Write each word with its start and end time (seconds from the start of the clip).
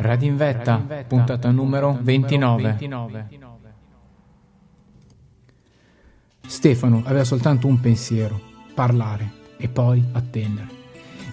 Radio 0.00 0.30
in 0.30 0.36
Vetta, 0.38 1.04
puntata 1.06 1.50
numero 1.50 1.98
29. 2.00 2.78
Stefano 6.46 7.02
aveva 7.04 7.24
soltanto 7.24 7.66
un 7.66 7.78
pensiero, 7.80 8.40
parlare 8.74 9.30
e 9.58 9.68
poi 9.68 10.02
attendere. 10.12 10.68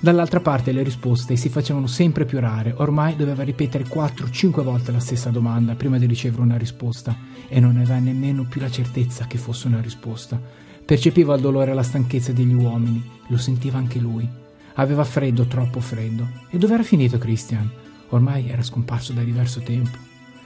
Dall'altra 0.00 0.40
parte 0.40 0.72
le 0.72 0.82
risposte 0.82 1.36
si 1.36 1.48
facevano 1.48 1.86
sempre 1.86 2.24
più 2.24 2.40
rare, 2.40 2.74
ormai 2.76 3.14
doveva 3.14 3.44
ripetere 3.44 3.84
4-5 3.84 4.62
volte 4.62 4.90
la 4.90 4.98
stessa 4.98 5.30
domanda 5.30 5.76
prima 5.76 5.96
di 5.96 6.06
ricevere 6.06 6.42
una 6.42 6.58
risposta 6.58 7.16
e 7.46 7.60
non 7.60 7.76
aveva 7.76 8.00
nemmeno 8.00 8.46
più 8.48 8.60
la 8.60 8.70
certezza 8.70 9.28
che 9.28 9.38
fosse 9.38 9.68
una 9.68 9.80
risposta. 9.80 10.40
Percepiva 10.84 11.36
il 11.36 11.40
dolore 11.40 11.70
e 11.70 11.74
la 11.74 11.84
stanchezza 11.84 12.32
degli 12.32 12.52
uomini, 12.52 13.00
lo 13.28 13.36
sentiva 13.36 13.78
anche 13.78 14.00
lui. 14.00 14.28
Aveva 14.74 15.04
freddo, 15.04 15.46
troppo 15.46 15.78
freddo. 15.78 16.28
E 16.50 16.58
dove 16.58 16.74
era 16.74 16.82
finito 16.82 17.16
Christian? 17.16 17.84
Ormai 18.10 18.48
era 18.48 18.62
scomparso 18.62 19.12
da 19.12 19.22
diverso 19.22 19.60
tempo. 19.60 19.96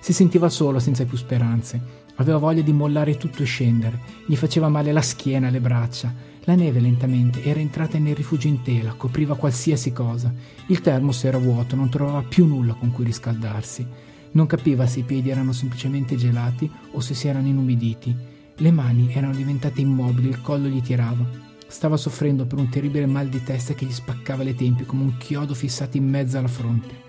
Si 0.00 0.12
sentiva 0.12 0.48
solo, 0.48 0.78
senza 0.80 1.04
più 1.06 1.16
speranze. 1.16 2.02
Aveva 2.16 2.38
voglia 2.38 2.62
di 2.62 2.72
mollare 2.72 3.16
tutto 3.16 3.42
e 3.42 3.46
scendere. 3.46 4.00
Gli 4.26 4.36
faceva 4.36 4.68
male 4.68 4.92
la 4.92 5.00
schiena, 5.00 5.50
le 5.50 5.60
braccia. 5.60 6.12
La 6.40 6.54
neve 6.54 6.78
lentamente 6.78 7.42
era 7.42 7.58
entrata 7.58 7.96
nel 7.98 8.14
rifugio 8.14 8.48
in 8.48 8.60
tela, 8.60 8.92
copriva 8.92 9.34
qualsiasi 9.34 9.92
cosa. 9.92 10.30
Il 10.66 10.82
termos 10.82 11.24
era 11.24 11.38
vuoto, 11.38 11.74
non 11.74 11.88
trovava 11.88 12.22
più 12.22 12.44
nulla 12.44 12.74
con 12.74 12.92
cui 12.92 13.04
riscaldarsi. 13.04 13.86
Non 14.32 14.46
capiva 14.46 14.86
se 14.86 14.98
i 14.98 15.04
piedi 15.04 15.30
erano 15.30 15.52
semplicemente 15.52 16.16
gelati 16.16 16.70
o 16.92 17.00
se 17.00 17.14
si 17.14 17.28
erano 17.28 17.48
inumiditi. 17.48 18.14
Le 18.56 18.70
mani 18.70 19.10
erano 19.14 19.34
diventate 19.34 19.80
immobili, 19.80 20.28
il 20.28 20.42
collo 20.42 20.68
gli 20.68 20.82
tirava. 20.82 21.26
Stava 21.66 21.96
soffrendo 21.96 22.44
per 22.44 22.58
un 22.58 22.68
terribile 22.68 23.06
mal 23.06 23.28
di 23.28 23.42
testa 23.42 23.72
che 23.72 23.86
gli 23.86 23.92
spaccava 23.92 24.42
le 24.42 24.54
tempie 24.54 24.84
come 24.84 25.02
un 25.02 25.16
chiodo 25.16 25.54
fissato 25.54 25.96
in 25.96 26.08
mezzo 26.08 26.36
alla 26.36 26.46
fronte 26.46 27.03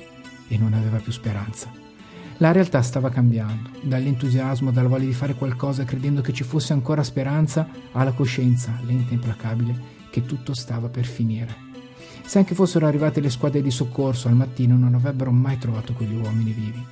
e 0.48 0.58
non 0.58 0.74
aveva 0.74 0.98
più 0.98 1.12
speranza. 1.12 1.72
La 2.40 2.52
realtà 2.52 2.82
stava 2.82 3.10
cambiando, 3.10 3.70
dall'entusiasmo, 3.82 4.72
dalla 4.72 4.90
voglia 4.90 5.06
di 5.06 5.14
fare 5.14 5.36
qualcosa 5.36 5.86
credendo 5.86 6.22
che 6.22 6.34
ci 6.34 6.44
fosse 6.44 6.74
ancora 6.74 7.02
speranza, 7.02 7.66
alla 7.94 8.12
coscienza, 8.12 8.78
lenta 8.84 9.12
e 9.12 9.14
implacabile, 9.14 9.94
che 10.10 10.26
tutto 10.26 10.54
stava 10.54 10.90
per 10.90 11.06
finire. 11.06 11.64
Se 12.26 12.38
anche 12.38 12.54
fossero 12.54 12.88
arrivate 12.88 13.22
le 13.22 13.30
squadre 13.30 13.62
di 13.62 13.72
soccorso 13.72 14.28
al 14.28 14.36
mattino 14.36 14.76
non 14.76 14.96
avrebbero 14.96 15.32
mai 15.32 15.58
trovato 15.58 15.94
quegli 15.94 16.16
uomini 16.16 16.52
vivi. 16.52 16.84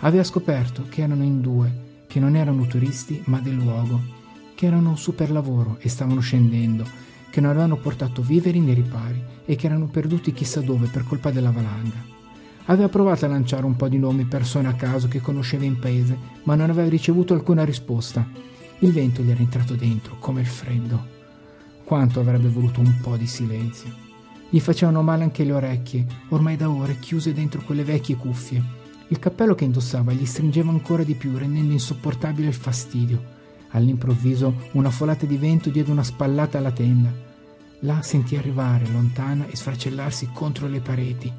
Aveva 0.00 0.24
scoperto 0.24 0.86
che 0.88 1.02
erano 1.02 1.24
in 1.24 1.42
due, 1.42 2.04
che 2.06 2.18
non 2.18 2.34
erano 2.34 2.66
turisti 2.66 3.20
ma 3.26 3.38
del 3.40 3.54
luogo, 3.54 4.00
che 4.54 4.64
erano 4.64 4.96
su 4.96 5.14
per 5.14 5.30
lavoro 5.30 5.76
e 5.80 5.90
stavano 5.90 6.20
scendendo, 6.20 6.86
che 7.28 7.42
non 7.42 7.50
avevano 7.50 7.76
portato 7.76 8.22
viveri 8.22 8.60
né 8.60 8.72
ripari 8.72 9.22
e 9.44 9.56
che 9.56 9.66
erano 9.66 9.88
perduti 9.88 10.32
chissà 10.32 10.60
dove 10.62 10.86
per 10.86 11.04
colpa 11.04 11.30
della 11.30 11.50
valanga. 11.50 12.15
Aveva 12.68 12.88
provato 12.88 13.24
a 13.24 13.28
lanciare 13.28 13.64
un 13.64 13.76
po' 13.76 13.88
di 13.88 13.98
nomi, 13.98 14.24
persone 14.24 14.66
a 14.66 14.74
caso 14.74 15.06
che 15.06 15.20
conosceva 15.20 15.64
in 15.64 15.78
paese, 15.78 16.18
ma 16.44 16.56
non 16.56 16.68
aveva 16.70 16.88
ricevuto 16.88 17.32
alcuna 17.32 17.64
risposta. 17.64 18.26
Il 18.80 18.92
vento 18.92 19.22
gli 19.22 19.30
era 19.30 19.40
entrato 19.40 19.74
dentro, 19.74 20.16
come 20.18 20.40
il 20.40 20.46
freddo. 20.46 21.14
Quanto 21.84 22.18
avrebbe 22.18 22.48
voluto 22.48 22.80
un 22.80 22.98
po' 23.00 23.16
di 23.16 23.26
silenzio. 23.28 24.04
Gli 24.50 24.58
facevano 24.58 25.02
male 25.02 25.22
anche 25.22 25.44
le 25.44 25.52
orecchie, 25.52 26.06
ormai 26.30 26.56
da 26.56 26.68
ore 26.68 26.98
chiuse 26.98 27.32
dentro 27.32 27.62
quelle 27.62 27.84
vecchie 27.84 28.16
cuffie. 28.16 28.62
Il 29.08 29.20
cappello 29.20 29.54
che 29.54 29.64
indossava 29.64 30.12
gli 30.12 30.26
stringeva 30.26 30.70
ancora 30.70 31.04
di 31.04 31.14
più, 31.14 31.36
rendendo 31.36 31.72
insopportabile 31.72 32.48
il 32.48 32.54
fastidio. 32.54 33.34
All'improvviso 33.70 34.68
una 34.72 34.90
folata 34.90 35.24
di 35.24 35.36
vento 35.36 35.70
diede 35.70 35.92
una 35.92 36.02
spallata 36.02 36.58
alla 36.58 36.72
tenda. 36.72 37.12
Là 37.80 38.02
sentì 38.02 38.36
arrivare, 38.36 38.88
lontana, 38.88 39.46
e 39.46 39.54
sfracellarsi 39.54 40.30
contro 40.32 40.66
le 40.66 40.80
pareti. 40.80 41.32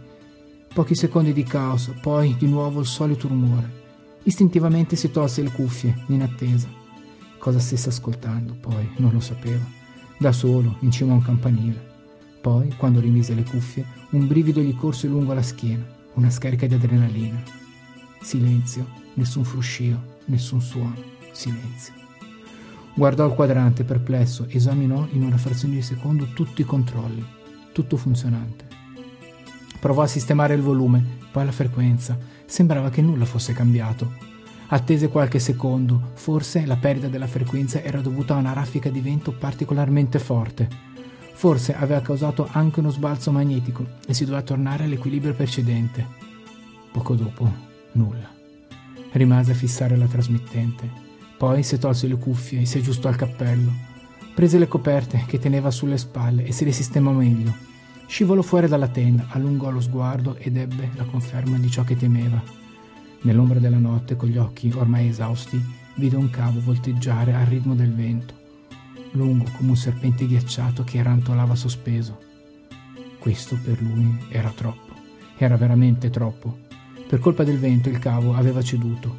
Pochi 0.73 0.95
secondi 0.95 1.33
di 1.33 1.43
caos, 1.43 1.91
poi 2.01 2.35
di 2.37 2.47
nuovo 2.47 2.81
il 2.81 2.85
solito 2.85 3.27
rumore. 3.27 3.85
Istintivamente 4.23 4.95
si 4.95 5.09
tolse 5.09 5.41
le 5.41 5.51
cuffie, 5.51 6.03
in 6.07 6.21
attesa. 6.21 6.67
Cosa 7.37 7.59
stesse 7.59 7.89
ascoltando, 7.89 8.55
poi, 8.59 8.89
non 8.97 9.11
lo 9.11 9.19
sapeva. 9.19 9.65
Da 10.19 10.31
solo, 10.31 10.77
in 10.81 10.91
cima 10.91 11.13
a 11.13 11.15
un 11.15 11.21
campanile. 11.21 11.95
Poi, 12.41 12.73
quando 12.77 12.99
rimise 12.99 13.33
le 13.33 13.43
cuffie, 13.43 13.85
un 14.11 14.27
brivido 14.27 14.61
gli 14.61 14.75
corse 14.75 15.07
lungo 15.07 15.33
la 15.33 15.41
schiena, 15.41 15.85
una 16.13 16.29
scarica 16.29 16.67
di 16.67 16.75
adrenalina. 16.75 17.41
Silenzio, 18.21 18.87
nessun 19.15 19.43
fruscio, 19.43 20.19
nessun 20.25 20.61
suono, 20.61 20.95
silenzio. 21.31 21.93
Guardò 22.93 23.25
il 23.27 23.33
quadrante 23.33 23.83
perplesso, 23.83 24.45
esaminò 24.49 25.07
in 25.11 25.23
una 25.23 25.37
frazione 25.37 25.75
di 25.75 25.81
secondo 25.81 26.25
tutti 26.33 26.61
i 26.61 26.65
controlli, 26.65 27.25
tutto 27.71 27.95
funzionante. 27.95 28.66
Provò 29.79 30.01
a 30.01 30.07
sistemare 30.07 30.55
il 30.55 30.61
volume, 30.61 31.03
poi 31.31 31.45
la 31.45 31.51
frequenza. 31.51 32.17
Sembrava 32.45 32.89
che 32.89 33.01
nulla 33.01 33.25
fosse 33.25 33.53
cambiato. 33.53 34.11
Attese 34.69 35.07
qualche 35.07 35.39
secondo, 35.39 36.11
forse 36.15 36.65
la 36.65 36.75
perdita 36.75 37.07
della 37.07 37.27
frequenza 37.27 37.81
era 37.81 38.01
dovuta 38.01 38.35
a 38.35 38.39
una 38.39 38.53
raffica 38.53 38.89
di 38.89 38.99
vento 38.99 39.31
particolarmente 39.31 40.19
forte. 40.19 40.67
Forse 41.33 41.75
aveva 41.75 42.01
causato 42.01 42.47
anche 42.51 42.79
uno 42.79 42.89
sbalzo 42.89 43.31
magnetico 43.31 43.85
e 44.05 44.13
si 44.13 44.25
doveva 44.25 44.41
tornare 44.41 44.83
all'equilibrio 44.83 45.33
precedente. 45.33 46.05
Poco 46.91 47.15
dopo, 47.15 47.49
nulla. 47.93 48.29
Rimase 49.11 49.51
a 49.51 49.55
fissare 49.55 49.95
la 49.95 50.07
trasmittente. 50.07 50.89
Poi 51.37 51.61
si 51.63 51.77
tolse 51.77 52.07
le 52.07 52.17
cuffie 52.17 52.61
e 52.61 52.65
si 52.65 52.79
aggiustò 52.79 53.07
il 53.09 53.15
cappello. 53.15 53.71
Prese 54.33 54.57
le 54.57 54.67
coperte 54.67 55.23
che 55.27 55.39
teneva 55.39 55.71
sulle 55.71 55.97
spalle 55.97 56.43
e 56.43 56.51
se 56.51 56.65
le 56.65 56.71
sistemò 56.71 57.11
meglio. 57.11 57.55
Scivolò 58.07 58.41
fuori 58.41 58.67
dalla 58.67 58.87
tenda, 58.87 59.27
allungò 59.29 59.69
lo 59.69 59.81
sguardo 59.81 60.37
ed 60.37 60.55
ebbe 60.55 60.91
la 60.95 61.03
conferma 61.03 61.57
di 61.57 61.69
ciò 61.69 61.83
che 61.83 61.97
temeva. 61.97 62.41
Nell'ombra 63.21 63.59
della 63.59 63.77
notte, 63.77 64.15
con 64.15 64.29
gli 64.29 64.37
occhi 64.37 64.71
ormai 64.73 65.09
esausti, 65.09 65.61
vide 65.95 66.15
un 66.15 66.29
cavo 66.29 66.61
volteggiare 66.61 67.33
al 67.33 67.45
ritmo 67.45 67.75
del 67.75 67.93
vento, 67.93 68.33
lungo 69.11 69.43
come 69.57 69.71
un 69.71 69.75
serpente 69.75 70.25
ghiacciato 70.25 70.85
che 70.85 71.03
rantolava 71.03 71.53
sospeso. 71.53 72.17
Questo 73.19 73.59
per 73.61 73.81
lui 73.81 74.17
era 74.29 74.51
troppo, 74.51 74.93
era 75.37 75.57
veramente 75.57 76.09
troppo. 76.09 76.59
Per 77.07 77.19
colpa 77.19 77.43
del 77.43 77.59
vento 77.59 77.89
il 77.89 77.99
cavo 77.99 78.33
aveva 78.33 78.61
ceduto, 78.61 79.17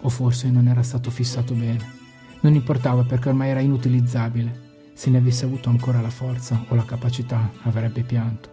o 0.00 0.08
forse 0.08 0.50
non 0.50 0.66
era 0.66 0.82
stato 0.82 1.10
fissato 1.10 1.52
bene. 1.52 1.98
Non 2.40 2.54
importava 2.54 3.04
perché 3.04 3.28
ormai 3.28 3.50
era 3.50 3.60
inutilizzabile 3.60 4.68
se 5.00 5.08
ne 5.08 5.16
avesse 5.16 5.46
avuto 5.46 5.70
ancora 5.70 6.02
la 6.02 6.10
forza 6.10 6.62
o 6.68 6.74
la 6.74 6.84
capacità, 6.84 7.50
avrebbe 7.62 8.02
pianto. 8.02 8.50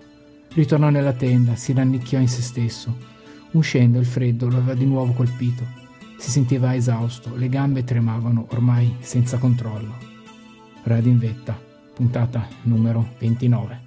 Ritornò 0.53 0.89
nella 0.89 1.11
tenda, 1.11 1.57
si 1.57 1.73
rannicchiò 1.73 2.19
in 2.19 2.29
se 2.29 2.41
stesso. 2.41 2.95
Uscendo 3.51 3.99
il 3.99 4.05
freddo 4.05 4.47
lo 4.47 4.55
aveva 4.55 4.73
di 4.73 4.85
nuovo 4.85 5.11
colpito. 5.11 5.65
Si 6.17 6.29
sentiva 6.29 6.73
esausto, 6.73 7.35
le 7.35 7.49
gambe 7.49 7.83
tremavano, 7.83 8.47
ormai 8.51 8.95
senza 8.99 9.37
controllo. 9.39 9.93
Radio 10.83 11.11
in 11.11 11.19
vetta, 11.19 11.59
puntata 11.93 12.47
numero 12.61 13.15
29. 13.19 13.86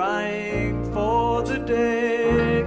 crying 0.00 0.80
for 0.94 1.42
the 1.42 1.58
day. 1.58 2.64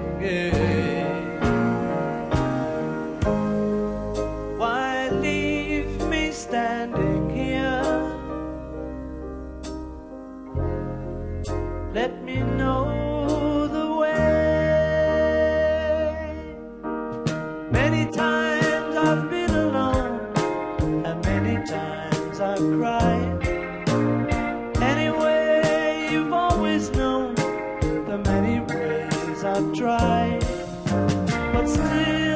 Why 4.59 5.09
leave 5.09 5.99
me 6.11 6.31
standing 6.31 7.31
here? 7.31 7.81
Let 11.91 12.23
me 12.23 12.43
know 12.59 13.67
the 13.77 13.87
way. 14.01 14.27
Many 17.71 18.11
times 18.11 18.95
I've 18.95 19.27
been 19.31 19.55
alone, 19.55 20.19
and 21.07 21.25
many 21.25 21.55
times 21.65 22.39
I've 22.39 22.59
cried. 22.77 23.52
dry, 29.71 30.39
but 31.53 31.67
still. 31.67 32.32